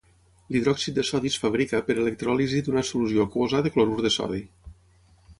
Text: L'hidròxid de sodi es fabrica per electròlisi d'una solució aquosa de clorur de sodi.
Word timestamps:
L'hidròxid 0.53 0.95
de 0.99 1.03
sodi 1.09 1.29
es 1.33 1.35
fabrica 1.43 1.81
per 1.89 1.95
electròlisi 2.03 2.61
d'una 2.67 2.83
solució 2.91 3.27
aquosa 3.29 3.61
de 3.67 3.73
clorur 3.75 3.99
de 4.07 4.13
sodi. 4.17 4.41